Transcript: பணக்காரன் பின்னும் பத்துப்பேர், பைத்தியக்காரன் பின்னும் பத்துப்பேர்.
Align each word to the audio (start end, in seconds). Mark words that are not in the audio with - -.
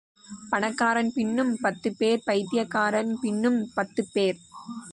பணக்காரன் 0.49 1.11
பின்னும் 1.15 1.51
பத்துப்பேர், 1.63 2.23
பைத்தியக்காரன் 2.25 3.17
பின்னும் 3.21 3.59
பத்துப்பேர். 3.75 4.39